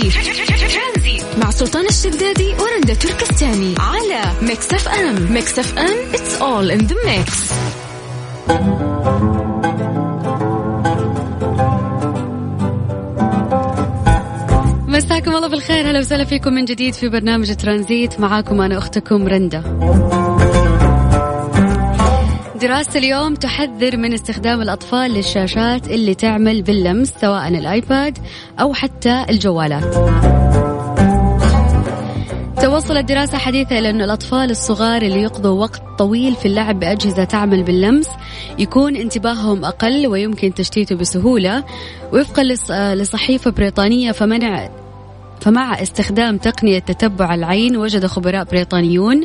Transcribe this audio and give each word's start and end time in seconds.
ترانزيت 0.00 1.22
مع 1.42 1.50
سلطان 1.50 1.86
الشدادي 1.86 2.54
ورندا 2.54 2.94
تركستاني 2.94 3.74
على 3.78 4.22
ميكس 4.42 4.72
اف 4.72 4.88
ام. 4.88 5.32
ميكس 5.32 5.58
اف 5.58 5.78
ام 5.78 6.12
it's 6.12 6.40
all 6.40 6.70
in 6.76 6.86
the 6.86 6.94
mix. 6.94 7.54
مساكم 14.88 15.36
الله 15.36 15.48
بالخير. 15.48 15.90
هلا 15.90 15.98
وسهلا 15.98 16.24
فيكم 16.24 16.52
من 16.52 16.64
جديد 16.64 16.94
في 16.94 17.08
برنامج 17.08 17.54
ترانزيت. 17.54 18.20
معاكم 18.20 18.60
أنا 18.60 18.78
أختكم 18.78 19.28
رندا. 19.28 19.62
دراسة 22.64 22.98
اليوم 22.98 23.34
تحذر 23.34 23.96
من 23.96 24.12
استخدام 24.12 24.62
الأطفال 24.62 25.10
للشاشات 25.10 25.88
اللي 25.88 26.14
تعمل 26.14 26.62
باللمس 26.62 27.12
سواء 27.20 27.48
الآيباد 27.48 28.18
أو 28.60 28.74
حتى 28.74 29.24
الجوالات. 29.30 29.94
توصلت 32.62 33.08
دراسة 33.08 33.38
حديثة 33.38 33.78
إلى 33.78 33.90
أن 33.90 34.02
الأطفال 34.02 34.50
الصغار 34.50 35.02
اللي 35.02 35.22
يقضوا 35.22 35.60
وقت 35.60 35.82
طويل 35.98 36.34
في 36.34 36.46
اللعب 36.46 36.80
بأجهزة 36.80 37.24
تعمل 37.24 37.62
باللمس 37.62 38.08
يكون 38.58 38.96
انتباههم 38.96 39.64
أقل 39.64 40.06
ويمكن 40.06 40.54
تشتيته 40.54 40.96
بسهولة. 40.96 41.64
وفقا 42.12 42.42
لصحيفة 42.94 43.50
بريطانية 43.50 44.12
فمنع 44.12 44.68
فمع 45.44 45.82
استخدام 45.82 46.38
تقنية 46.38 46.78
تتبع 46.78 47.34
العين 47.34 47.76
وجد 47.76 48.06
خبراء 48.06 48.44
بريطانيون 48.44 49.24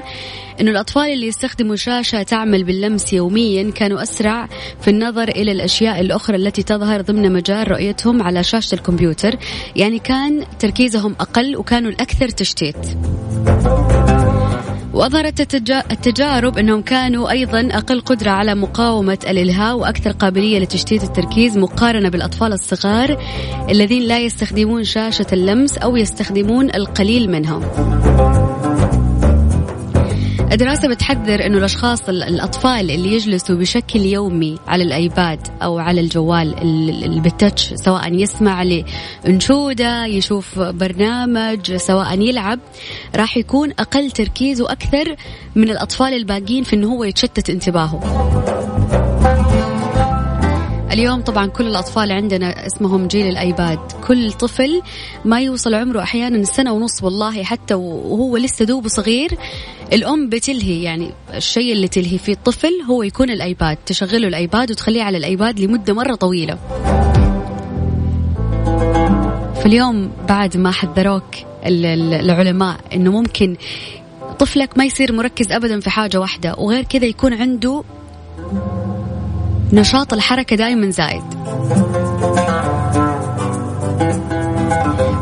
أن 0.61 0.67
الأطفال 0.67 1.13
اللي 1.13 1.27
يستخدموا 1.27 1.75
شاشة 1.75 2.23
تعمل 2.23 2.63
باللمس 2.63 3.13
يوميا 3.13 3.71
كانوا 3.71 4.01
أسرع 4.01 4.47
في 4.81 4.89
النظر 4.89 5.29
إلى 5.29 5.51
الأشياء 5.51 6.01
الأخرى 6.01 6.35
التي 6.35 6.63
تظهر 6.63 7.01
ضمن 7.01 7.31
مجال 7.33 7.71
رؤيتهم 7.71 8.23
على 8.23 8.43
شاشة 8.43 8.75
الكمبيوتر 8.75 9.35
يعني 9.75 9.99
كان 9.99 10.43
تركيزهم 10.59 11.15
أقل 11.19 11.57
وكانوا 11.57 11.91
الأكثر 11.91 12.29
تشتيت. 12.29 12.77
وأظهرت 14.99 15.39
التجارب 15.91 16.57
أنهم 16.57 16.81
كانوا 16.81 17.31
أيضا 17.31 17.69
أقل 17.71 18.01
قدرة 18.01 18.31
على 18.31 18.55
مقاومة 18.55 19.17
الإلهاء 19.29 19.77
وأكثر 19.77 20.11
قابلية 20.11 20.59
لتشتيت 20.59 21.03
التركيز 21.03 21.57
مقارنة 21.57 22.09
بالأطفال 22.09 22.53
الصغار 22.53 23.23
الذين 23.69 24.01
لا 24.01 24.19
يستخدمون 24.19 24.83
شاشة 24.83 25.27
اللمس 25.33 25.77
أو 25.77 25.95
يستخدمون 25.95 26.75
القليل 26.75 27.31
منها 27.31 27.59
الدراسة 30.51 30.87
بتحذر 30.87 31.45
أنه 31.45 31.57
الأشخاص 31.57 32.09
الأطفال 32.09 32.91
اللي 32.91 33.13
يجلسوا 33.13 33.55
بشكل 33.55 33.99
يومي 33.99 34.59
على 34.67 34.83
الأيباد 34.83 35.47
أو 35.63 35.79
على 35.79 36.01
الجوال 36.01 36.55
بالتاتش 37.23 37.73
سواء 37.73 38.13
يسمع 38.13 38.63
لأنشودة 38.63 40.05
يشوف 40.05 40.59
برنامج 40.59 41.75
سواء 41.75 42.19
يلعب 42.19 42.59
راح 43.15 43.37
يكون 43.37 43.71
أقل 43.79 44.11
تركيز 44.11 44.61
وأكثر 44.61 45.15
من 45.55 45.69
الأطفال 45.69 46.13
الباقيين 46.13 46.63
في 46.63 46.75
أنه 46.75 46.93
هو 46.93 47.03
يتشتت 47.03 47.49
انتباهه. 47.49 48.98
اليوم 50.91 51.21
طبعا 51.21 51.47
كل 51.47 51.67
الأطفال 51.67 52.11
عندنا 52.11 52.65
اسمهم 52.67 53.07
جيل 53.07 53.27
الأيباد. 53.27 53.79
كل 54.07 54.31
طفل 54.31 54.81
ما 55.25 55.41
يوصل 55.41 55.73
عمره 55.73 56.01
أحيانا 56.01 56.43
سنة 56.43 56.73
ونص 56.73 57.03
والله 57.03 57.43
حتى 57.43 57.73
وهو 57.73 58.37
لسه 58.37 58.65
دوب 58.65 58.87
صغير 58.87 59.37
الأم 59.93 60.29
بتلهي. 60.29 60.83
يعني 60.83 61.11
الشيء 61.33 61.73
اللي 61.73 61.87
تلهي 61.87 62.17
فيه 62.17 62.33
الطفل 62.33 62.81
هو 62.89 63.03
يكون 63.03 63.29
الأيباد. 63.29 63.77
تشغله 63.85 64.27
الأيباد 64.27 64.71
وتخليه 64.71 65.03
على 65.03 65.17
الأيباد 65.17 65.59
لمدة 65.59 65.93
مرة 65.93 66.15
طويلة. 66.15 66.57
فاليوم 69.63 70.11
بعد 70.29 70.57
ما 70.57 70.71
حذروك 70.71 71.35
العلماء 71.65 72.77
إنه 72.93 73.11
ممكن 73.11 73.55
طفلك 74.39 74.77
ما 74.77 74.85
يصير 74.85 75.13
مركز 75.13 75.51
ابدا 75.51 75.79
في 75.79 75.89
حاجة 75.89 76.19
واحدة 76.19 76.55
وغير 76.57 76.83
كذا 76.83 77.05
يكون 77.05 77.33
عنده 77.33 77.83
نشاط 79.73 80.13
الحركة 80.13 80.55
دائما 80.55 80.89
زايد. 80.89 81.23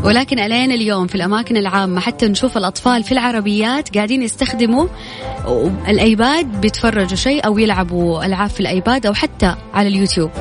ولكن 0.03 0.39
الين 0.39 0.71
اليوم 0.71 1.07
في 1.07 1.15
الأماكن 1.15 1.57
العامة 1.57 1.99
حتى 1.99 2.27
نشوف 2.27 2.57
الأطفال 2.57 3.03
في 3.03 3.11
العربيات 3.11 3.95
قاعدين 3.95 4.23
يستخدموا 4.23 4.87
الأيباد 5.87 6.61
بيتفرجوا 6.61 7.17
شيء 7.17 7.45
أو 7.45 7.57
يلعبوا 7.57 8.25
ألعاب 8.25 8.49
في 8.49 8.59
الأيباد 8.59 9.05
أو 9.05 9.13
حتى 9.13 9.55
على 9.73 9.87
اليوتيوب. 9.87 10.31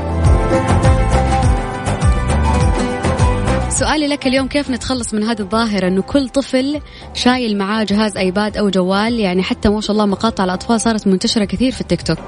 سؤالي 3.68 4.06
لك 4.06 4.26
اليوم 4.26 4.48
كيف 4.48 4.70
نتخلص 4.70 5.14
من 5.14 5.22
هذه 5.22 5.40
الظاهرة 5.40 5.88
أنه 5.88 6.02
كل 6.02 6.28
طفل 6.28 6.80
شايل 7.14 7.58
معاه 7.58 7.84
جهاز 7.84 8.16
أيباد 8.16 8.56
أو 8.56 8.70
جوال؟ 8.70 9.20
يعني 9.20 9.42
حتى 9.42 9.68
ما 9.68 9.80
شاء 9.80 9.92
الله 9.92 10.06
مقاطع 10.06 10.44
الأطفال 10.44 10.80
صارت 10.80 11.06
منتشرة 11.06 11.44
كثير 11.44 11.72
في 11.72 11.80
التيك 11.80 12.02
توك. 12.02 12.18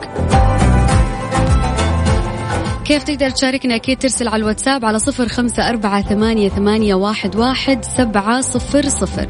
كيف 2.88 3.02
تقدر 3.02 3.30
تشاركنا 3.30 3.74
أكيد 3.74 3.98
ترسل 3.98 4.28
على 4.28 4.40
الواتساب 4.40 4.84
على 4.84 4.98
صفر 4.98 5.28
خمسة 5.28 5.68
أربعة 5.68 6.02
ثمانية, 6.02 6.48
ثمانية 6.48 6.94
واحد, 6.94 7.36
واحد 7.36 7.84
سبعة 7.84 8.40
صفر 8.40 8.82
صفر. 8.82 9.26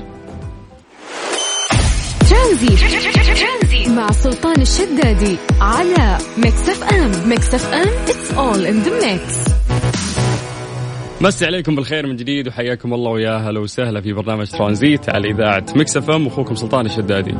ترانزيت 2.31 2.77
مع 3.89 4.11
سلطان 4.11 4.61
الشدادي 4.61 5.37
على 5.61 6.19
ميكس 6.39 6.69
اف 6.69 6.83
ام 6.85 7.29
ميكس 7.29 7.55
اف 7.55 7.75
ام 7.75 7.89
it's 8.07 8.31
all 8.37 8.67
in 8.67 8.87
the 8.87 9.05
mix. 9.05 9.53
مسي 11.21 11.47
عليكم 11.47 11.75
بالخير 11.75 12.07
من 12.07 12.17
جديد 12.17 12.49
وحياكم 12.49 12.95
الله 12.95 13.11
ويا 13.11 13.37
هلا 13.37 13.61
وسهلا 13.61 14.01
في 14.01 14.13
برنامج 14.13 14.51
ترانزيت 14.51 15.09
على 15.09 15.31
إذاعة 15.31 15.65
ميكس 15.77 15.97
اف 15.97 16.11
ام 16.11 16.27
واخوكم 16.27 16.55
سلطان 16.55 16.87
الشدادي. 16.87 17.35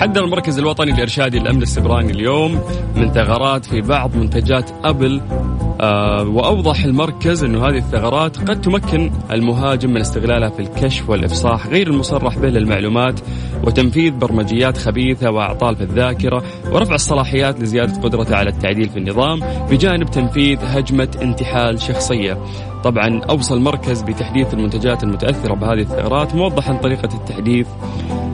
حذر 0.00 0.24
المركز 0.24 0.58
الوطني 0.58 0.92
الإرشادي 0.92 1.38
للأمن 1.38 1.62
السبراني 1.62 2.12
اليوم 2.12 2.60
من 2.96 3.12
ثغرات 3.12 3.64
في 3.64 3.80
بعض 3.80 4.16
منتجات 4.16 4.70
أبل. 4.84 5.20
آه 5.80 6.28
وأوضح 6.28 6.84
المركز 6.84 7.44
أنه 7.44 7.68
هذه 7.68 7.76
الثغرات 7.76 8.36
قد 8.50 8.60
تمكن 8.60 9.10
المهاجم 9.30 9.90
من 9.90 10.00
استغلالها 10.00 10.50
في 10.50 10.60
الكشف 10.60 11.10
والإفصاح 11.10 11.66
غير 11.66 11.86
المصرح 11.86 12.38
به 12.38 12.48
للمعلومات 12.48 13.20
وتنفيذ 13.64 14.12
برمجيات 14.12 14.78
خبيثة 14.78 15.30
وأعطال 15.30 15.76
في 15.76 15.82
الذاكرة 15.82 16.42
ورفع 16.72 16.94
الصلاحيات 16.94 17.60
لزيادة 17.60 18.00
قدرته 18.02 18.36
على 18.36 18.50
التعديل 18.50 18.88
في 18.88 18.98
النظام 18.98 19.40
بجانب 19.70 20.10
تنفيذ 20.10 20.58
هجمة 20.62 21.08
انتحال 21.22 21.80
شخصية. 21.80 22.38
طبعا 22.84 23.20
أوصى 23.30 23.54
المركز 23.54 24.02
بتحديث 24.02 24.54
المنتجات 24.54 25.02
المتأثرة 25.04 25.54
بهذه 25.54 25.80
الثغرات 25.80 26.34
موضحا 26.34 26.74
طريقة 26.74 27.14
التحديث 27.14 27.66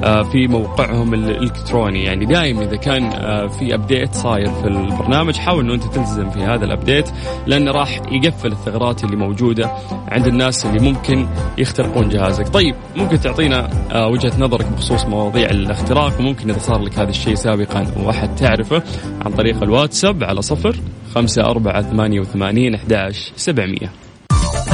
في 0.04 0.48
موقعهم 0.48 1.14
الإلكتروني. 1.14 2.04
يعني 2.04 2.24
دائما 2.24 2.62
إذا 2.62 2.76
كان 2.76 3.04
آه، 3.04 3.46
في 3.46 3.74
update 3.74 4.14
صاير 4.14 4.50
في 4.50 4.66
البرنامج 4.66 5.36
حاول 5.36 5.64
إنه 5.64 5.74
أنت 5.74 5.84
تلتزم 5.84 6.30
في 6.30 6.38
هذا 6.38 6.64
ال 6.64 6.71
update 6.71 7.10
لأنه 7.46 7.72
راح 7.72 8.00
يقفل 8.12 8.52
الثغرات 8.52 9.04
اللي 9.04 9.16
موجودة 9.16 9.70
عند 10.08 10.26
الناس 10.26 10.66
اللي 10.66 10.90
ممكن 10.90 11.26
يخترقون 11.58 12.08
جهازك. 12.08 12.48
طيب 12.48 12.74
ممكن 12.96 13.20
تعطينا 13.20 13.70
آه، 13.92 14.08
وجهة 14.08 14.32
نظرك 14.38 14.66
بخصوص 14.66 15.04
مواضيع 15.04 15.50
الاختراق 15.50 16.20
وممكن 16.20 16.50
إذا 16.50 16.58
صار 16.58 16.82
لك 16.82 16.98
هذا 16.98 17.10
الشيء 17.10 17.34
سابقا 17.34 17.86
واحد 18.04 18.34
تعرفه 18.34 18.82
عن 19.26 19.32
طريق 19.32 19.62
الواتساب 19.62 20.24
على 20.24 20.42
صفر 20.42 20.76
خمسة 21.14 21.42
أربعة 21.42 21.82
ثمانية 21.82 22.20
وثمانين 22.20 22.74
أحداش 22.74 23.32
سبعمية. 23.36 24.03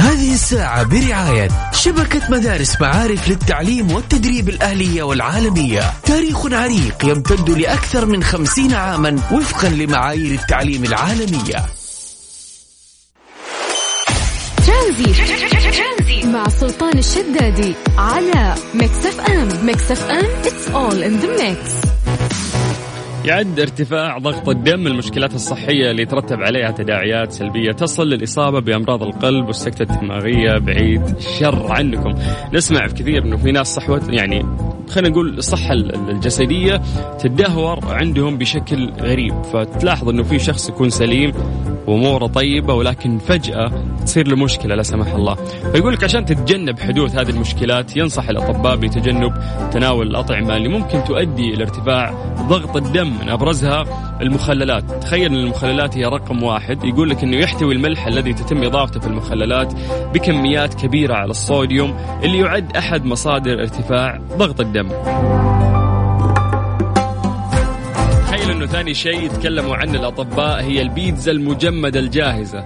هذه 0.01 0.33
الساعة 0.33 0.83
برعاية 0.83 1.47
شبكة 1.73 2.21
مدارس 2.29 2.81
معارف 2.81 3.29
للتعليم 3.29 3.91
والتدريب 3.91 4.49
الأهلية 4.49 5.03
والعالمية. 5.03 5.93
تاريخ 6.03 6.45
عريق 6.53 7.05
يمتد 7.05 7.49
لأكثر 7.49 8.05
من 8.05 8.23
خمسين 8.23 8.73
عاما 8.73 9.19
وفقا 9.31 9.69
لمعايير 9.69 10.39
التعليم 10.39 10.83
العالمية. 10.83 11.65
ترانزيت 14.67 16.27
مع 16.27 16.49
سلطان 16.49 16.97
الشدادي 16.97 17.75
على 17.97 18.55
ميكس 18.73 19.05
اف 19.05 19.19
ام. 19.19 19.65
ميكس 19.65 19.91
اف 19.91 20.09
ام 20.09 20.25
it's 20.43 20.67
all 20.73 20.97
in 21.03 21.21
the 21.23 21.29
mix. 21.41 21.57
يعد 23.25 23.59
ارتفاع 23.59 24.17
ضغط 24.17 24.49
الدم 24.49 24.87
المشكلات 24.87 25.33
الصحية 25.33 25.91
اللي 25.91 26.01
يترتب 26.01 26.41
عليها 26.41 26.71
تداعيات 26.71 27.31
سلبية 27.31 27.71
تصل 27.71 28.07
للإصابة 28.07 28.59
بأمراض 28.59 29.03
القلب 29.03 29.47
والسكتة 29.47 29.95
الدماغية 29.95 30.57
بعيد 30.57 31.01
الشر 31.01 31.71
عنكم. 31.71 32.13
نسمع 32.53 32.87
في 32.87 32.93
كثير 32.93 33.23
أنه 33.23 33.37
في 33.37 33.51
ناس 33.51 33.75
صحوة 33.75 34.01
يعني 34.09 34.45
خلينا 34.91 35.09
نقول 35.09 35.37
الصحة 35.37 35.73
الجسدية 35.73 36.81
تدهور 37.19 37.79
عندهم 37.85 38.37
بشكل 38.37 38.91
غريب. 38.99 39.41
فتلاحظ 39.41 40.09
أنه 40.09 40.23
في 40.23 40.39
شخص 40.39 40.69
يكون 40.69 40.89
سليم 40.89 41.33
وأموره 41.87 42.27
طيبة 42.27 42.73
ولكن 42.73 43.17
فجأة 43.17 43.71
تصير 44.05 44.27
له 44.27 44.35
مشكلة 44.35 44.75
لا 44.75 44.83
سمح 44.83 45.13
الله. 45.13 45.35
فيقول 45.73 45.93
لك 45.93 46.03
عشان 46.03 46.25
تتجنب 46.25 46.79
حدوث 46.79 47.15
هذه 47.15 47.29
المشكلات 47.29 47.97
ينصح 47.97 48.29
الأطباء 48.29 48.75
بتجنب 48.75 49.33
تناول 49.71 50.07
الأطعمة 50.07 50.57
اللي 50.57 50.69
ممكن 50.69 51.03
تؤدي 51.03 51.53
إلى 51.53 51.63
ارتفاع 51.63 52.13
ضغط 52.49 52.75
الدم 52.75 53.07
من 53.21 53.29
أبرزها 53.29 53.83
المخللات. 54.21 54.83
تخيل 55.03 55.25
إن 55.25 55.37
المخللات 55.37 55.97
هي 55.97 56.05
رقم 56.05 56.43
واحد. 56.43 56.83
يقول 56.83 57.09
لك 57.09 57.23
إنه 57.23 57.37
يحتوي 57.37 57.73
الملح 57.73 58.07
الذي 58.07 58.33
تتم 58.33 58.63
إضافته 58.63 58.99
في 58.99 59.07
المخللات 59.07 59.73
بكميات 60.13 60.73
كبيرة 60.73 61.13
على 61.13 61.31
الصوديوم 61.31 61.97
اللي 62.23 62.37
يعد 62.37 62.77
أحد 62.77 63.05
مصادر 63.05 63.53
ارتفاع 63.61 64.21
ضغط 64.37 64.59
الدم. 64.59 64.80
تخيل 68.27 68.51
إنه 68.51 68.65
ثاني 68.65 68.93
شيء 68.93 69.23
يتكلموا 69.23 69.75
عنه 69.75 69.99
الأطباء 69.99 70.61
هي 70.63 70.81
البيتزا 70.81 71.31
المجمدة 71.31 71.99
الجاهزة. 71.99 72.65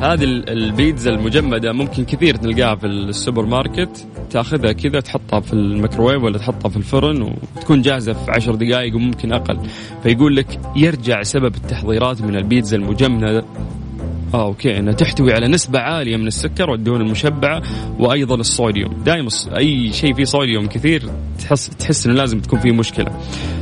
هذه 0.00 0.24
البيتزا 0.24 1.10
المجمدة 1.10 1.72
ممكن 1.72 2.04
كثير 2.04 2.36
تلقاها 2.36 2.74
في 2.74 2.86
السوبر 2.86 3.46
ماركت. 3.46 4.06
تأخذها 4.30 4.72
كذا 4.72 5.00
تحطها 5.00 5.40
في 5.40 5.52
الميكروويف 5.52 6.22
ولا 6.22 6.38
تحطها 6.38 6.68
في 6.68 6.76
الفرن 6.76 7.22
وتكون 7.22 7.82
جاهزة 7.82 8.12
في 8.12 8.30
عشر 8.30 8.54
دقائق 8.54 8.94
وممكن 8.96 9.32
أقل. 9.32 9.58
فيقول 10.02 10.36
لك 10.36 10.60
يرجع 10.76 11.22
سبب 11.22 11.54
التحضيرات 11.54 12.22
من 12.22 12.36
البيتزا 12.36 12.76
المجمدة 12.76 13.44
آه 14.34 14.46
أوكي 14.46 14.78
إنها 14.78 14.92
تحتوي 14.92 15.32
على 15.32 15.48
نسبة 15.48 15.78
عالية 15.78 16.16
من 16.16 16.26
السكر 16.26 16.70
والدهون 16.70 17.00
المشبعة 17.00 17.62
وأيضا 17.98 18.34
الصوديوم، 18.34 19.02
دائما 19.04 19.28
أي 19.56 19.92
شيء 19.92 20.14
فيه 20.14 20.24
صوديوم 20.24 20.66
كثير 20.66 21.02
تحس 21.38 21.68
تحس 21.68 22.06
إنه 22.06 22.14
لازم 22.14 22.40
تكون 22.40 22.58
فيه 22.58 22.72
مشكلة. 22.72 23.20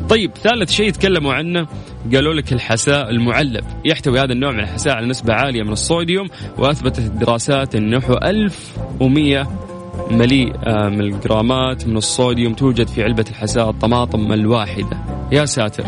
طيب 0.08 0.30
ثالث 0.36 0.70
شيء 0.70 0.90
تكلموا 0.90 1.34
عنه 1.34 1.66
قالوا 2.14 2.34
لك 2.34 2.52
الحساء 2.52 3.10
المعلب، 3.10 3.64
يحتوي 3.84 4.20
هذا 4.20 4.32
النوع 4.32 4.52
من 4.52 4.60
الحساء 4.60 4.94
على 4.94 5.06
نسبة 5.06 5.34
عالية 5.34 5.62
من 5.62 5.72
الصوديوم 5.72 6.28
وأثبتت 6.58 6.98
الدراسات 6.98 7.74
إنه 7.74 8.02
1100 8.22 9.66
مليء 10.10 10.52
آه، 10.66 10.88
من 10.88 11.00
الجرامات 11.00 11.86
من 11.86 11.96
الصوديوم 11.96 12.54
توجد 12.54 12.88
في 12.88 13.02
علبة 13.02 13.24
الحساء 13.30 13.70
الطماطم 13.70 14.32
الواحدة. 14.32 15.15
يا 15.32 15.44
ساتر. 15.44 15.84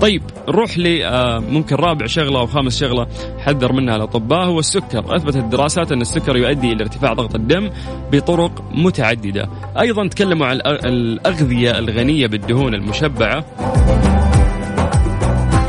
طيب 0.00 0.22
نروح 0.48 0.78
ل 0.78 1.02
آه، 1.02 1.38
ممكن 1.38 1.76
رابع 1.76 2.06
شغلة 2.06 2.40
أو 2.40 2.46
خامس 2.46 2.80
شغلة 2.80 3.06
حذر 3.38 3.72
منها 3.72 3.96
الأطباء 3.96 4.44
هو 4.44 4.58
السكر. 4.58 5.16
أثبتت 5.16 5.36
الدراسات 5.36 5.92
أن 5.92 6.00
السكر 6.00 6.36
يؤدي 6.36 6.72
إلى 6.72 6.82
ارتفاع 6.82 7.12
ضغط 7.12 7.34
الدم 7.34 7.70
بطرق 8.12 8.64
متعددة. 8.74 9.48
أيضا 9.80 10.08
تكلموا 10.08 10.46
عن 10.46 10.60
الأغذية 10.84 11.78
الغنية 11.78 12.26
بالدهون 12.26 12.74
المشبعة. 12.74 13.44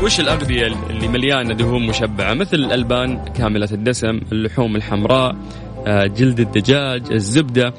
وش 0.04 0.20
الأغذية 0.20 0.66
اللي 0.90 1.08
مليانة 1.08 1.54
دهون 1.54 1.86
مشبعة؟ 1.86 2.34
مثل 2.34 2.56
الألبان 2.56 3.24
كاملة 3.24 3.68
الدسم 3.72 4.20
اللحوم 4.32 4.76
الحمراء 4.76 5.36
آه، 5.86 6.06
جلد 6.06 6.40
الدجاج 6.40 7.12
الزبدة. 7.12 7.74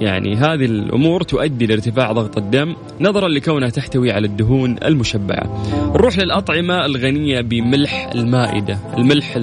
يعني 0.00 0.36
هذه 0.36 0.64
الأمور 0.64 1.22
تؤدي 1.22 1.66
لارتفاع 1.66 2.12
ضغط 2.12 2.38
الدم 2.38 2.76
نظرا 3.00 3.28
لكونها 3.28 3.68
تحتوي 3.68 4.12
على 4.12 4.26
الدهون 4.26 4.76
المشبعة. 4.84 5.64
نروح 5.94 6.18
للأطعمة 6.18 6.86
الغنية 6.86 7.40
بملح 7.40 8.10
المائدة، 8.14 8.78
الملح 8.98 9.36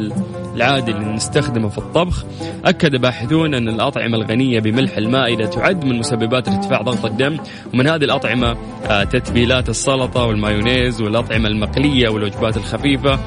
العادي 0.56 0.92
اللي 0.92 1.14
نستخدمه 1.14 1.70
في 1.70 1.78
الطبخ، 1.78 2.26
أكد 2.66 2.96
باحثون 2.96 3.54
أن 3.54 3.70
الأطعمة 3.70 4.18
الغنية 4.18 4.60
بملح 4.60 4.98
المائدة 4.98 5.46
تعد 5.46 5.86
من 5.86 6.00
مسببات 6.00 6.48
ارتفاع 6.48 6.82
ضغط 6.82 7.06
الدم، 7.06 7.38
ومن 7.74 7.88
هذه 7.88 8.04
الأطعمة 8.04 8.58
آه، 8.86 9.04
تتبيلات 9.04 9.70
السلطة 9.70 10.26
والمايونيز 10.26 11.02
والأطعمة 11.02 11.48
المقلية 11.48 12.10
والوجبات 12.10 12.58
الخفيفة. 12.58 13.20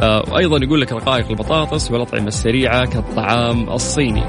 آه، 0.00 0.24
وأيضا 0.32 0.58
يقول 0.64 0.80
لك 0.80 0.92
رقائق 0.92 1.28
البطاطس 1.30 1.90
والأطعمة 1.90 2.28
السريعة 2.28 2.84
كالطعام 2.84 3.70
الصيني. 3.70 4.22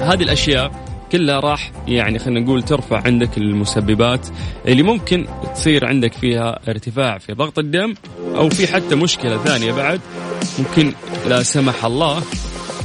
هذه 0.00 0.22
الأشياء 0.22 0.93
كلها 1.12 1.40
راح 1.40 1.70
يعني 1.88 2.18
خلينا 2.18 2.40
نقول 2.40 2.62
ترفع 2.62 3.02
عندك 3.04 3.38
المسببات 3.38 4.26
اللي 4.68 4.82
ممكن 4.82 5.26
تصير 5.54 5.86
عندك 5.86 6.12
فيها 6.12 6.60
ارتفاع 6.68 7.18
في 7.18 7.32
ضغط 7.32 7.58
الدم 7.58 7.94
أو 8.34 8.48
في 8.48 8.66
حتى 8.66 8.94
مشكلة 8.94 9.38
ثانية 9.38 9.72
بعد. 9.72 10.00
ممكن 10.58 10.92
لا 11.28 11.42
سمح 11.42 11.84
الله 11.84 12.22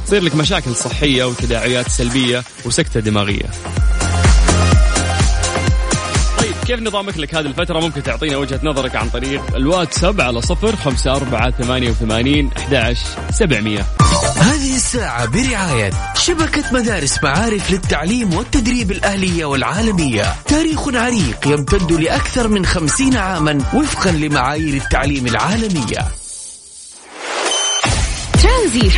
تصير 0.06 0.22
لك 0.22 0.34
مشاكل 0.36 0.74
صحية 0.74 1.24
وتداعيات 1.24 1.88
سلبية 1.88 2.42
وسكتة 2.66 3.00
دماغية. 3.00 3.46
طيب 6.38 6.54
كيف 6.66 6.80
نظامك 6.80 7.18
لك 7.18 7.34
هذه 7.34 7.46
الفترة؟ 7.46 7.80
ممكن 7.80 8.02
تعطينا 8.02 8.36
وجهة 8.36 8.60
نظرك 8.62 8.96
عن 8.96 9.08
طريق 9.08 9.56
الواتساب 9.56 10.20
على 10.20 10.40
صفر 10.40 10.76
خمسة 10.76 11.12
أربعة 11.12 11.50
ثمانية 11.50 11.90
وثمانين 11.90 12.50
أحد 12.56 12.96
سبعمية. 13.30 13.99
هذه 14.40 14.76
الساعة 14.76 15.26
برعاية 15.26 15.90
شبكة 16.14 16.64
مدارس 16.72 17.22
معارف 17.22 17.70
للتعليم 17.70 18.34
والتدريب 18.34 18.90
الأهلية 18.90 19.44
والعالمية. 19.44 20.34
تاريخ 20.46 20.88
عريق 20.94 21.46
يمتد 21.46 21.92
لأكثر 21.92 22.48
من 22.48 22.66
خمسين 22.66 23.16
عاما 23.16 23.58
وفقا 23.74 24.10
لمعايير 24.10 24.74
التعليم 24.74 25.26
العالمية. 25.26 26.08
ترانزيت 28.42 28.90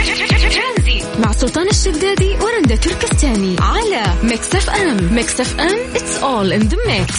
مع 1.18 1.32
سلطان 1.32 1.68
الشدادي 1.68 2.36
ورندا 2.40 2.76
تركستاني 2.76 3.56
على 3.60 4.04
Mix 4.22 4.54
FM. 4.54 5.14
Mix 5.14 5.40
FM 5.40 5.78
it's 5.94 6.22
all 6.22 6.52
in 6.52 6.68
the 6.68 6.78
mix. 6.88 7.12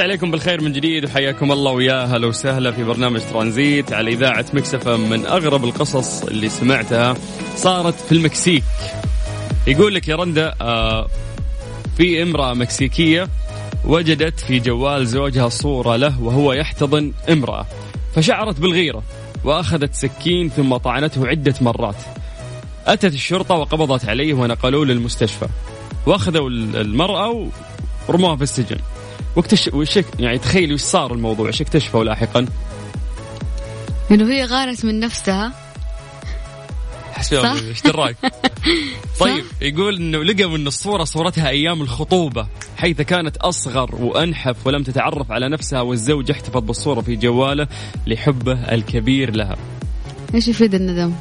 عليكم 0.00 0.30
بالخير 0.30 0.60
من 0.60 0.72
جديد 0.72 1.04
وحياكم 1.04 1.52
الله 1.52 1.72
ويا 1.72 2.04
هلا 2.04 2.26
وسهلا 2.26 2.72
في 2.72 2.84
برنامج 2.84 3.20
ترانزيت 3.20 3.92
على 3.92 4.12
إذاعة 4.12 4.44
مكسفه 4.52 4.96
من 4.96 5.26
أغرب 5.26 5.64
القصص 5.64 6.22
اللي 6.22 6.48
سمعتها 6.48 7.16
صارت 7.56 7.94
في 7.94 8.12
المكسيك. 8.12 8.64
يقول 9.66 9.94
لك 9.94 10.08
يا 10.08 10.16
رندا 10.16 10.54
آه 10.60 11.08
في 11.96 12.22
امرأة 12.22 12.54
مكسيكية 12.54 13.28
وجدت 13.84 14.40
في 14.40 14.58
جوال 14.58 15.06
زوجها 15.06 15.48
صورة 15.48 15.96
له 15.96 16.22
وهو 16.22 16.52
يحتضن 16.52 17.12
امرأة. 17.28 17.66
فشعرت 18.14 18.60
بالغيرة 18.60 19.02
وأخذت 19.44 19.94
سكين 19.94 20.48
ثم 20.48 20.76
طعنته 20.76 21.26
عدة 21.26 21.54
مرات. 21.60 21.96
أتت 22.86 23.14
الشرطة 23.14 23.54
وقبضت 23.54 24.08
عليه 24.08 24.34
ونقلوه 24.34 24.86
للمستشفى. 24.86 25.46
وأخذوا 26.06 26.50
المرأة 26.50 27.48
ورموها 28.08 28.36
في 28.36 28.42
السجن. 28.42 28.76
واكتشف 29.36 29.74
وش 29.74 29.98
يعني 30.18 30.38
تخيلي 30.38 30.74
وش 30.74 30.80
صار 30.80 31.12
الموضوع 31.12 31.46
إيش 31.46 31.60
اكتشفوا 31.60 32.04
لاحقا؟ 32.04 32.46
انه 34.10 34.32
هي 34.32 34.44
غارت 34.44 34.84
من 34.84 35.00
نفسها 35.00 35.68
صح؟ 37.22 37.52
إيش 37.68 37.82
دراك؟ 37.82 38.16
طيب 39.20 39.44
يقول 39.60 39.96
إنه 39.96 40.22
لقوا 40.22 40.56
ان 40.56 40.66
الصورة 40.66 41.04
صورتها 41.04 41.48
أيام 41.48 41.82
الخطوبة 41.82 42.46
حيث 42.76 43.00
كانت 43.00 43.36
أصغر 43.36 43.94
وأنحف 43.94 44.66
ولم 44.66 44.82
تتعرف 44.82 45.32
على 45.32 45.48
نفسها 45.48 45.80
والزوج 45.80 46.30
احتفظ 46.30 46.62
بالصورة 46.62 47.00
في 47.00 47.16
جواله 47.16 47.68
لحبه 48.06 48.74
الكبير 48.74 49.36
لها. 49.36 49.56
إيش 50.34 50.48
يفيد 50.48 50.74
الندم؟ 50.74 51.12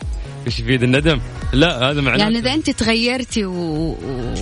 إيش 0.48 0.60
يفيد 0.60 0.84
الندم؟ 0.84 1.20
لا 1.54 1.92
هذا 1.92 2.02
معناه 2.02 2.18
يعني 2.18 2.40
إذا 2.40 2.54
أنت 2.54 2.70
تغيرتي 2.70 3.46
و... 3.46 3.98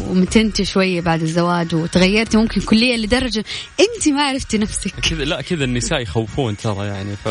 ومتنتي 0.10 0.66
شوية 0.66 1.02
بعد 1.02 1.22
الزواج 1.22 1.76
وتغيرتي 1.76 2.38
ممكن 2.38 2.62
كليا 2.62 2.98
لدرجة 2.98 3.44
أنت 3.80 4.10
ما 4.10 4.22
عرفتي 4.22 4.58
نفسك. 4.58 4.94
كذا 5.10 5.24
لا 5.24 5.42
كذا 5.42 5.64
النساء 5.64 6.02
يخوفون 6.02 6.58
ترى 6.58 6.88
يعني 6.88 7.16
ف 7.26 7.28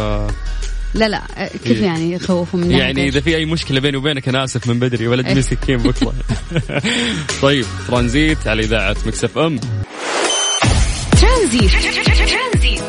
لا 0.95 1.09
لا 1.09 1.23
كيف 1.65 1.79
إيه. 1.79 1.85
يعني 1.85 2.13
يخوفوا 2.13 2.61
من 2.61 2.71
يعني 2.71 3.09
إذا 3.09 3.21
في 3.21 3.37
أي 3.37 3.45
مشكلة 3.45 3.81
بيني 3.81 3.97
وبينك 3.97 4.29
أنا 4.29 4.45
آسف 4.45 4.67
من 4.67 4.79
بدري 4.79 5.09
ولا 5.09 5.23
تجيني 5.23 5.43
سكين 5.43 5.77
بكره 5.77 6.15
طيب 7.43 7.65
ترانزيت 7.89 8.49
على 8.49 8.63
إذاعة 8.63 8.97
Mix 9.07 9.39
FM. 9.39 9.61
ترانزيت. 11.21 11.71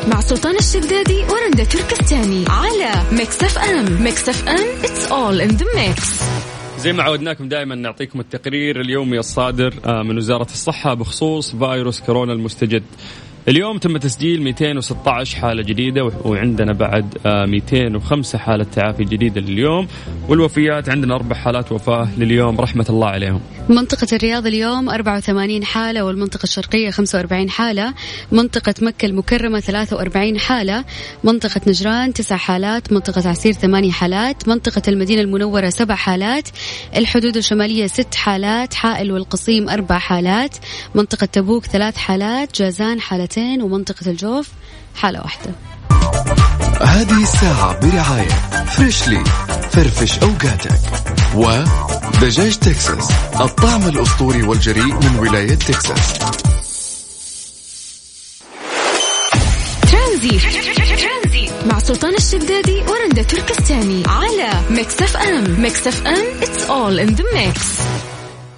مع 0.08 0.20
سلطان 0.20 0.56
الشدادي 0.56 1.24
ورندا 1.24 1.64
تركستاني 1.64 2.44
على 2.48 3.02
Mix 3.12 3.42
FM. 3.42 4.02
Mix 4.02 4.28
FM 4.28 4.66
it's 4.84 5.06
all 5.06 5.40
in 5.40 5.48
the 5.48 5.66
mix 5.74 6.20
زي 6.86 6.92
ما 6.92 7.02
عودناكم 7.02 7.48
دائما 7.48 7.74
نعطيكم 7.74 8.20
التقرير 8.20 8.80
اليومي 8.80 9.18
الصادر 9.18 9.74
آه، 9.84 10.02
من 10.02 10.16
وزارة 10.16 10.44
الصحة 10.44 10.94
بخصوص 10.94 11.56
فيروس 11.56 12.00
كورونا 12.00 12.32
المستجد. 12.32 12.82
اليوم 13.48 13.78
تم 13.78 13.96
تسجيل 13.96 14.42
216 14.42 15.36
حالة 15.36 15.62
جديدة 15.62 16.12
وعندنا 16.24 16.72
بعد 16.72 17.18
205 17.26 18.38
حالة 18.38 18.64
تعافي 18.64 19.04
جديدة 19.04 19.40
لليوم 19.40 19.88
والوفيات 20.28 20.88
عندنا 20.88 21.14
أربع 21.14 21.36
حالات 21.36 21.72
وفاة 21.72 22.08
لليوم 22.18 22.60
رحمة 22.60 22.86
الله 22.88 23.08
عليهم. 23.08 23.40
منطقة 23.68 24.06
الرياض 24.12 24.46
اليوم 24.46 24.88
84 24.88 25.64
حالة 25.64 26.04
والمنطقة 26.04 26.42
الشرقية 26.44 26.90
45 26.90 27.50
حالة 27.50 27.94
منطقة 28.32 28.74
مكة 28.82 29.06
المكرمة 29.06 29.60
43 29.60 30.38
حالة 30.38 30.84
منطقة 31.24 31.60
نجران 31.66 32.12
9 32.12 32.38
حالات 32.38 32.92
منطقة 32.92 33.28
عسير 33.28 33.52
8 33.52 33.90
حالات 33.90 34.48
منطقة 34.48 34.82
المدينة 34.88 35.22
المنورة 35.22 35.68
7 35.68 35.96
حالات 35.96 36.48
الحدود 36.96 37.36
الشمالية 37.36 37.86
6 37.86 38.16
حالات 38.16 38.74
حائل 38.74 39.12
والقصيم 39.12 39.68
4 39.68 39.98
حالات 39.98 40.56
منطقة 40.94 41.26
تبوك 41.26 41.64
3 41.64 41.98
حالات 41.98 42.58
جازان 42.58 43.00
حالتين 43.00 43.35
ومنطقة 43.38 44.10
الجوف 44.10 44.48
حالة 44.94 45.20
واحدة. 45.20 45.50
هذه 46.82 47.22
الساعة 47.22 47.80
برعاية 47.80 48.28
Freshly 48.66 49.24
فرفش 49.70 50.18
أوقاتك. 50.18 50.80
ودجاج 51.34 52.56
تكساس 52.58 53.10
الطعم 53.40 53.88
الأسطوري 53.88 54.42
والجريء 54.42 54.94
من 54.94 55.18
ولاية 55.18 55.54
تكساس. 55.54 56.18
ترانزيت 59.92 61.50
مع 61.66 61.78
سلطان 61.78 62.14
الشدادي 62.14 62.82
ورندا 62.88 63.22
تركستاني 63.22 64.02
على 64.06 64.50
Mix 64.70 65.02
FM. 65.02 65.60
Mix 65.60 65.86
FM 65.86 66.40
it's 66.40 66.62
all 66.62 67.08
in 67.08 67.16
the 67.16 67.24
mix. 67.36 67.60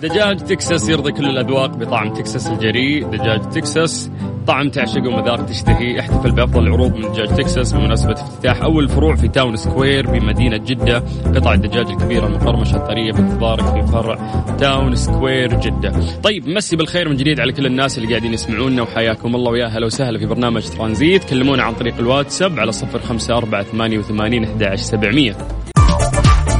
دجاج 0.02 0.36
تكساس 0.36 0.88
يرضي 0.88 1.12
كل 1.12 1.24
الأذواق 1.24 1.70
بطعم 1.70 2.14
تكساس 2.14 2.46
الجريء. 2.46 3.06
دجاج 3.06 3.50
تكساس 3.50 4.10
طعم 4.48 4.68
تعشق 4.68 5.06
ومذاق 5.06 5.46
تشتهي. 5.46 6.00
احتفل 6.00 6.30
بأفضل 6.30 6.66
العروض 6.66 6.94
من 6.94 7.12
دجاج 7.12 7.28
تكساس. 7.28 7.72
بمناسبة 7.72 8.12
افتتاح 8.12 8.62
أول 8.62 8.88
فروع 8.88 9.14
في 9.14 9.28
Town 9.28 9.56
Square 9.56 10.10
بمدينة 10.10 10.56
جدة 10.56 11.02
قطع 11.34 11.52
الدجاج 11.52 11.86
الكبيرة 11.90 12.26
المقرمشة 12.26 12.76
الطرية 12.76 13.12
بانتظارك 13.12 13.64
في 13.64 13.92
فرع 13.92 14.42
Town 14.58 14.96
Square 14.96 15.60
جدة. 15.60 15.92
طيب 16.22 16.48
مسي 16.48 16.76
بالخير 16.76 17.08
من 17.08 17.16
جديد 17.16 17.40
على 17.40 17.52
كل 17.52 17.66
الناس 17.66 17.98
اللي 17.98 18.08
قاعدين 18.08 18.34
يسمعونا 18.34 18.82
وحياكم 18.82 19.34
الله. 19.34 19.50
ويا 19.50 19.66
هلا 19.66 19.86
وسهلا 19.86 20.18
في 20.18 20.26
برنامج 20.26 20.68
ترانزيت. 20.68 21.24
كلمونا 21.24 21.62
عن 21.62 21.74
طريق 21.74 21.94
الواتساب 21.98 22.60
على 22.60 22.72
صفر 22.72 22.98
خمسة 22.98 23.36
أربعة 23.36 23.62
ثمانية 23.62 23.98
وثمانين 23.98 24.44
أحد 24.44 24.74
سبعمية. 24.74 25.36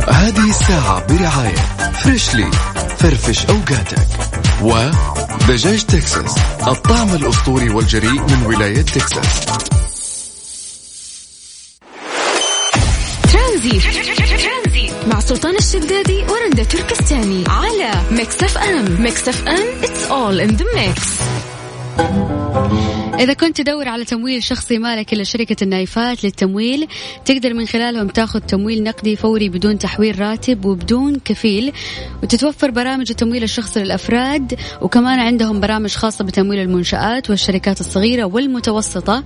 هذه 0.09 0.49
الساعة 0.49 1.07
برعاية 1.07 1.91
Freshly 1.93 2.51
فرفش 2.99 3.47
أوقاتك. 3.47 4.28
ودجاج 4.63 5.85
تكساس 5.85 6.37
الطعم 6.69 7.15
الأسطوري 7.15 7.71
والجريء 7.71 8.21
من 8.21 8.47
ولاية 8.47 8.83
تكساس. 8.83 9.47
ترانزيت 13.33 13.81
مع 15.07 15.21
سلطان 15.21 15.57
الشدادي 15.57 16.25
ورندا 16.29 16.65
تركستاني 16.65 17.45
على 17.49 17.91
Mix 18.11 18.43
FM. 18.43 19.03
Mix 19.03 19.29
FM 19.29 19.83
it's 19.83 20.11
all 20.11 20.41
in 20.41 20.57
the 20.57 20.65
mix. 20.77 20.99
إذا 23.19 23.33
كنت 23.33 23.61
تدور 23.61 23.89
على 23.89 24.05
تمويل 24.05 24.43
شخصي 24.43 24.79
مالك 24.79 25.13
إلى 25.13 25.25
شركة 25.25 25.57
النايفات 25.65 26.25
للتمويل 26.25 26.87
تقدر 27.25 27.55
من 27.55 27.67
خلالهم 27.67 28.09
تاخذ 28.09 28.41
تمويل 28.41 28.83
نقدي 28.83 29.17
فوري 29.17 29.49
بدون 29.49 29.79
تحويل 29.79 30.21
راتب 30.21 30.65
وبدون 30.65 31.19
كفيل 31.25 31.73
وتتوفر 32.23 32.71
برامج 32.71 33.07
التمويل 33.11 33.43
الشخصي 33.43 33.81
للأفراد 33.81 34.59
وكمان 34.83 35.21
عندهم 35.21 35.61
برامج 35.61 35.91
خاصة 35.91 36.25
بتمويل 36.25 36.59
المنشآت 36.59 37.31
والشركات 37.31 37.81
الصغيرة 37.81 38.25
والمتوسطة. 38.25 39.25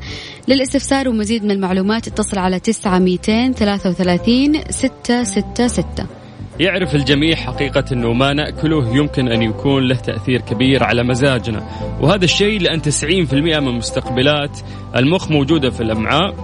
للاستفسار 0.49 1.09
ومزيد 1.09 1.45
من 1.45 1.51
المعلومات 1.51 2.07
اتصل 2.07 2.39
على 2.39 2.61
9 2.61 2.99
233 2.99 4.71
666 4.71 6.22
يعرف 6.61 6.95
الجميع 6.95 7.37
حقيقة 7.37 7.85
أنه 7.93 8.13
ما 8.13 8.33
نأكله 8.33 8.97
يمكن 8.97 9.29
أن 9.29 9.43
يكون 9.43 9.89
له 9.89 9.97
تأثير 9.97 10.41
كبير 10.41 10.85
على 10.85 11.03
مزاجنا. 11.03 11.63
وهذا 12.01 12.25
الشيء 12.25 12.61
لأن 12.61 12.83
90% 12.83 13.61
من 13.61 13.75
مستقبلات 13.75 14.61
المخ 14.97 15.31
موجودة 15.31 15.71
في 15.71 15.81
الأمعاء. 15.81 16.35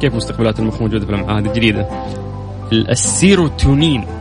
كيف 0.00 0.14
مستقبلات 0.14 0.60
المخ 0.60 0.82
موجودة 0.82 1.06
في 1.06 1.12
الأمعاء؟ 1.12 1.40
هذه 1.40 1.52
جديدة. 1.52 1.88
السيروتونين 2.72 4.17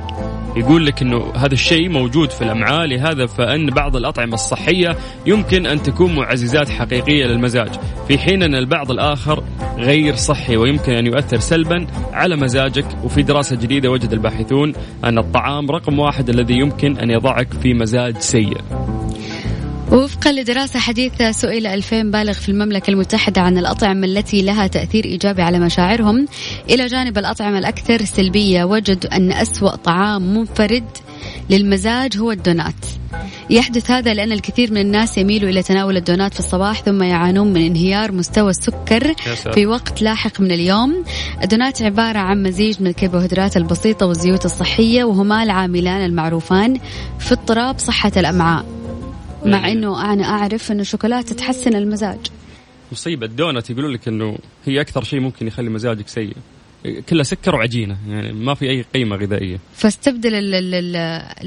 يقول 0.58 0.86
لك 0.86 1.02
إنه 1.02 1.34
هذا 1.36 1.54
الشيء 1.54 1.90
موجود 1.90 2.32
في 2.32 2.42
الأمعاء 2.42 2.86
لهذا 2.86 3.26
فإن 3.26 3.66
بعض 3.66 3.96
الأطعمة 3.96 4.34
الصحية 4.34 4.98
يمكن 5.26 5.66
أن 5.66 5.84
تكون 5.84 6.16
معززات 6.16 6.70
حقيقية 6.70 7.26
للمزاج. 7.26 7.70
في 8.08 8.18
حين 8.18 8.44
أن 8.44 8.56
البعض 8.56 8.92
الآخر 8.92 9.44
غير 9.78 10.16
صحي 10.16 10.58
ويمكن 10.58 10.94
أن 10.94 11.06
يؤثر 11.06 11.40
سلبا 11.40 11.88
على 12.14 12.36
مزاجك. 12.36 12.86
وفي 13.04 13.22
دراسة 13.22 13.56
جديدة 13.56 13.92
وجد 13.92 14.14
الباحثون 14.14 14.74
أن 15.04 15.18
الطعام 15.18 15.72
رقم 15.72 16.00
واحد 16.00 16.30
الذي 16.30 16.54
يمكن 16.54 16.98
أن 16.98 17.10
يضعك 17.10 17.54
في 17.54 17.74
مزاج 17.74 18.18
سيء. 18.18 18.58
وفقا 19.92 20.32
لدراسة 20.32 20.80
حديثة 20.80 21.32
سئل 21.32 21.68
2000 21.68 22.04
بالغ 22.04 22.34
في 22.34 22.50
المملكة 22.50 22.92
المتحدة 22.92 23.42
عن 23.42 23.58
الأطعمة 23.58 24.08
التي 24.08 24.42
لها 24.42 24.68
تأثير 24.68 25.06
إيجابي 25.06 25.42
على 25.42 25.60
مشاعرهم. 25.60 26.28
إلى 26.70 26.88
جانب 26.88 27.18
الأطعمة 27.18 27.58
الأكثر 27.58 28.06
سلبية 28.06 28.64
وجدوا 28.64 29.16
أن 29.16 29.32
أسوأ 29.32 29.76
طعام 29.76 30.34
منفرد 30.34 30.84
للمزاج 31.50 32.18
هو 32.18 32.32
الدونات. 32.32 32.74
يحدث 33.50 33.92
هذا 33.92 34.14
لأن 34.14 34.32
الكثير 34.32 34.72
من 34.72 34.82
الناس 34.82 35.18
يميلوا 35.18 35.50
إلى 35.50 35.64
تناول 35.64 35.98
الدونات 35.98 36.34
في 36.34 36.40
الصباح 36.40 36.82
ثم 36.82 37.04
يعانون 37.04 37.54
من 37.54 37.66
انهيار 37.66 38.12
مستوى 38.12 38.50
السكر 38.50 39.14
في 39.54 39.66
وقت 39.66 40.02
لاحق 40.02 40.42
من 40.42 40.52
اليوم. 40.52 41.04
الدونات 41.44 41.82
عبارة 41.82 42.20
عن 42.20 42.44
مزيج 42.44 42.82
من 42.82 42.88
الكربوهيدرات 42.88 43.58
البسيطة 43.58 44.06
والزيوت 44.06 44.46
الصحية 44.46 45.04
وهما 45.04 45.44
العاملان 45.44 46.06
المعروفان 46.06 46.80
في 47.20 47.34
اضطراب 47.34 47.80
صحة 47.80 48.12
الأمعاء. 48.18 48.66
مع 49.48 49.58
يعني 49.58 49.72
إنه 49.72 50.14
أنا 50.14 50.24
أعرف 50.24 50.72
إنه 50.72 50.82
الشوكولاته 50.82 51.36
تحسن 51.36 51.76
المزاج. 51.76 52.18
مصيبة 52.92 53.26
الدونت 53.26 53.70
يقولوا 53.70 53.92
لك 53.92 54.08
إنه 54.08 54.38
هي 54.66 54.82
أكثر 54.82 55.04
شيء 55.04 55.20
ممكن 55.20 55.48
يخلي 55.48 55.70
مزاجك 55.70 56.08
سيء. 56.08 56.34
كلها 57.10 57.24
سكر 57.24 57.56
وعجينة 57.56 57.98
يعني 58.10 58.34
ما 58.34 58.54
في 58.54 58.70
أي 58.70 58.82
قيمة 58.94 59.16
غذائية. 59.16 59.60
فاستبدل 59.76 60.36
ال- 60.36 60.56
ال- 60.56 60.76
ال- 60.76 60.96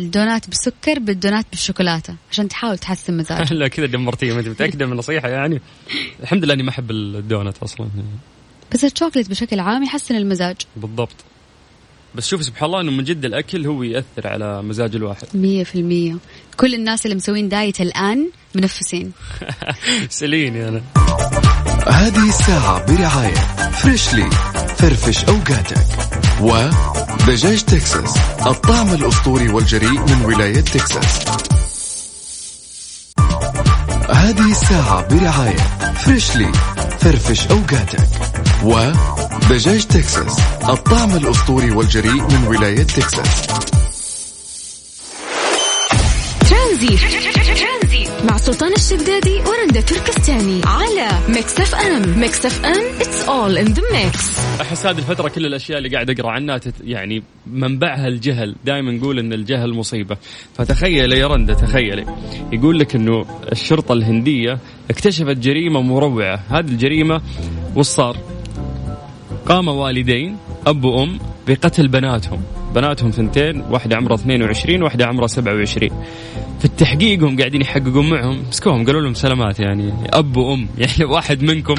الدونات 0.00 0.48
بالسكر 0.48 0.98
بالدونات 0.98 1.46
بالشوكولاتة 1.50 2.14
عشان 2.30 2.48
تحاول 2.48 2.78
تحسن 2.78 3.16
مزاجك. 3.16 3.52
لا 3.60 3.68
كذا 3.68 3.86
دمرتيه 3.86 4.32
ما 4.32 4.40
انت 4.40 4.48
متأكدة 4.48 4.86
من 4.86 4.92
النصيحه 4.92 5.28
يعني. 5.28 5.60
الحمد 6.22 6.44
لله 6.44 6.54
إني 6.54 6.62
ما 6.62 6.70
أحب 6.70 6.90
الدونت 6.90 7.58
أصلا. 7.62 7.88
بس 8.72 8.84
الشوكليت 8.84 9.30
بشكل 9.30 9.60
عام 9.60 9.82
يحسن 9.82 10.14
المزاج. 10.16 10.56
بالضبط. 10.76 11.16
بس 12.14 12.28
شوفي 12.28 12.42
سبحان 12.42 12.66
الله 12.66 12.80
إنه 12.80 12.90
من 12.90 13.04
جد 13.04 13.24
الأكل 13.24 13.66
هو 13.66 13.82
يأثر 13.82 14.26
على 14.26 14.62
مزاج 14.62 14.94
الواحد. 14.94 15.26
مية 15.34 15.64
في 15.64 15.74
المية. 15.74 16.16
كل 16.56 16.74
الناس 16.74 17.06
اللي 17.06 17.16
مسوين 17.16 17.48
diet 17.48 17.80
الآن 17.80 18.30
منفسين. 18.54 19.12
اسأليني 20.08 20.68
أنا. 20.68 20.82
هذه 21.86 22.28
الساعة 22.28 22.86
برعاية 22.86 23.34
Freshly 23.70 24.30
فرفش 24.76 25.24
أوقاتك. 25.24 25.86
ودجاج 26.40 27.62
تكساس 27.62 28.16
الطعم 28.46 28.94
الأسطوري 28.94 29.48
والجريء 29.48 30.00
من 30.00 30.24
ولاية 30.24 30.60
تكساس. 30.60 31.24
هذه 34.10 34.50
الساعة 34.50 35.08
برعاية 35.08 35.92
Freshly 35.94 36.52
فرفش 37.00 37.46
أوقاتك. 37.46 38.08
ودجاج 39.50 39.84
تكساس 39.84 40.38
الطعم 40.68 41.16
الأسطوري 41.16 41.70
والجريء 41.70 42.22
من 42.22 42.46
ولاية 42.48 42.82
تكساس. 42.82 43.46
ترانزيت 46.50 46.98
مع 48.28 48.36
سلطان 48.36 48.72
الشدادي 48.72 49.40
ورندا 49.40 49.80
تركستاني 49.80 50.60
على 50.64 51.08
Mix 51.28 51.60
FM. 51.60 52.20
Mix 52.20 52.46
FM 52.46 52.98
it's 52.98 53.26
all 53.28 53.66
in 53.66 53.74
the 53.74 53.82
mix. 53.82 54.40
أحس 54.60 54.86
هذه 54.86 54.98
الفترة 54.98 55.28
كل 55.28 55.46
الأشياء 55.46 55.78
اللي 55.78 55.88
قاعد 55.88 56.10
أقرأ 56.10 56.30
عنها 56.30 56.58
تت 56.58 56.74
يعني 56.84 57.22
منبعها 57.46 58.08
الجهل. 58.08 58.56
دائما 58.64 58.92
نقول 58.92 59.18
إن 59.18 59.32
الجهل 59.32 59.74
مصيبة. 59.74 60.16
فتخيلي 60.58 61.18
يا 61.18 61.26
رندا 61.26 61.54
تخيلي. 61.54 62.06
يقول 62.52 62.78
لك 62.78 62.94
إنه 62.94 63.26
الشرطة 63.52 63.92
الهندية 63.92 64.58
اكتشفت 64.90 65.36
جريمة 65.36 65.80
مروعة. 65.80 66.40
هذه 66.50 66.68
الجريمة 66.68 67.20
وش 67.76 67.86
صار؟ 67.86 68.16
قام 69.50 69.68
والدين 69.68 70.36
أب 70.66 70.84
وأم 70.84 71.18
بقتل 71.48 71.88
بناتهم. 71.88 72.42
بناتهم 72.74 73.10
ثنتين 73.10 73.60
واحدة 73.60 73.96
عمرها 73.96 74.14
22 74.14 74.82
واحدة 74.82 75.06
عمرها 75.06 75.26
27 75.26 75.88
في 76.58 76.64
التحقيق 76.64 77.22
هم 77.22 77.38
قاعدين 77.38 77.60
يحققون 77.60 78.10
معهم. 78.10 78.42
مسكوهم 78.48 78.86
قالوا 78.86 79.00
لهم 79.00 79.14
سلامات 79.14 79.60
يعني. 79.60 79.92
أب 80.12 80.36
وأم 80.36 80.68
يعني 80.78 81.04
واحد 81.04 81.42
منكم 81.42 81.74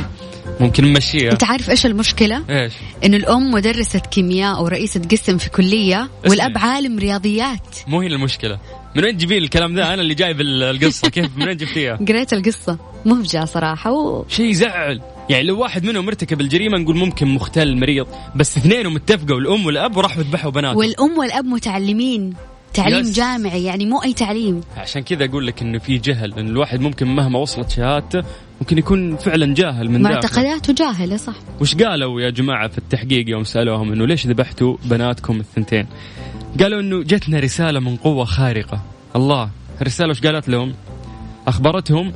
ممكن 0.60 0.86
نمشيها. 0.86 1.32
أنت 1.32 1.44
عارف 1.44 1.70
إيش 1.70 1.86
المشكلة؟ 1.86 2.44
إيش؟ 2.50 2.74
إنه 3.06 3.18
الأم 3.18 3.52
مدرسة 3.52 4.00
كيمياء 4.00 4.58
أو 4.58 4.68
رئيسة 4.68 5.02
قسم 5.12 5.38
في 5.38 5.50
اسمع. 5.60 6.08
والأب 6.28 6.58
عالم 6.58 7.00
رياضيات. 7.00 7.78
مو 7.88 8.02
هي 8.02 8.08
المشكلة. 8.08 8.60
من 8.96 9.04
وين 9.04 9.18
تجيبين 9.18 9.44
الكلام 9.44 9.76
ذا 9.76 9.94
أنا 9.94 10.02
اللي 10.02 10.14
جايب 10.14 10.42
القصة. 10.42 11.10
كيف؟ 11.16 11.38
من 11.38 11.48
وين 11.48 11.58
جبتيها؟ 11.58 11.96
قريت 11.96 12.34
القصة. 12.34 12.78
مفجعه 13.06 13.46
صراحة 13.46 13.92
و... 13.92 14.26
شيء 14.28 14.46
يزعل. 14.46 15.02
يعني 15.32 15.44
لو 15.44 15.60
واحد 15.60 15.84
منهم 15.86 16.08
ارتكب 16.08 16.42
الجريمة 16.42 16.78
نقول 16.78 16.98
ممكن 16.98 17.28
مختل 17.28 17.78
مريض 17.78 18.08
بس 18.36 18.58
اثنينهم 18.58 18.96
اتفقوا 18.96 19.40
الأم 19.40 19.66
والأب 19.66 19.98
وراحوا 19.98 20.24
ذبحوا 20.24 20.52
بناتهم. 20.52 20.78
والأم 20.78 21.18
والأب 21.18 21.46
متعلمين. 21.46 22.34
تعليم 22.74 23.00
يس. 23.00 23.16
جامعي 23.16 23.64
يعني 23.64 23.86
مو 23.86 24.04
أي 24.04 24.14
تعليم. 24.14 24.62
عشان 24.78 25.02
كذا 25.02 25.26
أقول 25.26 25.48
لك 25.48 25.62
إنه 25.62 25.80
في 25.80 25.98
جهل 25.98 26.34
إن 26.34 26.48
الواحد 26.48 26.82
ممكن 26.82 27.08
مهما 27.08 27.40
وصلت 27.40 27.70
شهادته 27.70 28.24
ممكن 28.62 28.78
يكون 28.78 29.18
فعلا 29.18 29.54
جاهل 29.54 29.90
من 29.90 30.02
معتقداته 30.02 30.74
جاهلة 30.74 31.18
صح. 31.18 31.36
وش 31.62 31.76
قالوا 31.76 32.22
يا 32.22 32.30
جماعة 32.30 32.68
في 32.68 32.78
التحقيق 32.78 33.30
يوم 33.30 33.44
سألوهم 33.44 33.92
إنه 33.92 34.06
ليش 34.06 34.28
ذبحتوا 34.28 34.78
بناتكم 34.86 35.40
الثنتين؟ 35.40 35.88
قالوا 36.60 36.82
إنه 36.82 37.04
جتنا 37.04 37.40
رسالة 37.40 37.80
من 37.80 37.96
قوة 37.96 38.26
خارقة. 38.26 38.82
الله 39.16 39.50
الرسالة 39.82 40.10
وش 40.10 40.22
قالت 40.22 40.50
لهم؟ 40.50 40.74
أخبرتهم 41.48 42.14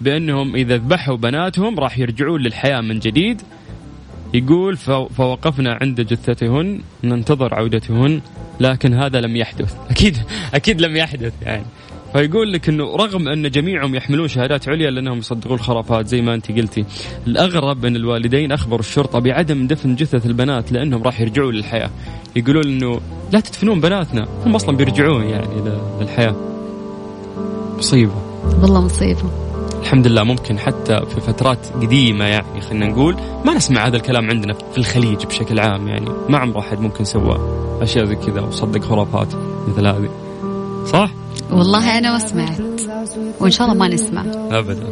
بأنهم 0.00 0.56
إذا 0.56 0.76
ذبحوا 0.76 1.16
بناتهم 1.16 1.78
راح 1.80 1.98
يرجعون 1.98 2.40
للحياة 2.40 2.80
من 2.80 2.98
جديد. 2.98 3.42
يقول 4.34 4.76
"فو- 4.76 5.08
فوقفنا 5.08 5.78
عند 5.82 6.00
جثتهن 6.00 6.80
ننتظر 7.04 7.54
عودتهن 7.54 8.20
لكن 8.60 8.94
هذا 8.94 9.20
لم 9.20 9.36
يحدث. 9.36 9.74
أكيد 9.90 10.16
أكيد 10.54 10.80
لم 10.80 10.96
يحدث 10.96 11.32
يعني. 11.42 11.64
فيقول 12.12 12.52
لك 12.52 12.68
إنه 12.68 12.96
رغم 12.96 13.28
أن 13.28 13.50
جميعهم 13.50 13.94
يحملون 13.94 14.28
شهادات 14.28 14.68
عليا 14.68 14.90
لأنهم 14.90 15.18
يصدقون 15.18 15.54
الخرافات 15.54 16.06
زي 16.08 16.20
ما 16.20 16.34
أنت 16.34 16.52
قلتي 16.52 16.84
الأغرب 17.26 17.84
أن 17.84 17.96
الوالدين 17.96 18.52
أخبروا 18.52 18.80
الشرطة 18.80 19.18
بعدم 19.18 19.66
دفن 19.66 19.94
جثث 19.94 20.26
البنات 20.26 20.72
لأنهم 20.72 21.02
راح 21.02 21.20
يرجعون 21.20 21.54
للحياة. 21.54 21.90
يقولون 22.36 22.64
إنه 22.66 23.00
لا 23.32 23.40
تدفنون 23.40 23.80
بناتنا 23.80 24.28
هم 24.46 24.54
أصلا 24.54 24.76
بيرجعون 24.76 25.22
يعني 25.24 25.46
للحياه 26.00 26.34
مصيبة. 27.78 28.12
والله 28.62 28.84
مصيبة. 28.84 29.45
الحمد 29.80 30.06
لله 30.06 30.24
ممكن 30.24 30.58
حتى 30.58 31.06
في 31.06 31.20
فترات 31.20 31.66
قديمة 31.82 32.24
يعني 32.24 32.60
خلينا 32.60 32.86
نقول 32.86 33.16
ما 33.44 33.54
نسمع 33.54 33.86
هذا 33.86 33.96
الكلام 33.96 34.30
عندنا 34.30 34.52
في 34.52 34.78
الخليج 34.78 35.26
بشكل 35.26 35.60
عام 35.60 35.88
يعني. 35.88 36.10
ما 36.28 36.38
عمر 36.38 36.56
واحد 36.56 36.80
ممكن 36.80 37.04
سوى 37.04 37.38
أشياء 37.82 38.04
زي 38.04 38.14
كذا 38.14 38.40
وصدق 38.40 38.84
خرافات 38.84 39.28
مثل 39.68 39.86
هذه. 39.86 40.10
صح؟ 40.86 41.10
والله 41.50 41.98
أنا 41.98 42.12
ما 42.12 42.18
سمعت 42.18 42.60
وإن 43.40 43.50
شاء 43.50 43.66
الله 43.66 43.78
ما 43.78 43.88
نسمع. 43.88 44.24
أبدا. 44.50 44.84